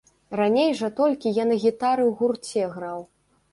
[0.39, 3.09] Раней жа толькі я на гітары ў гурце граў.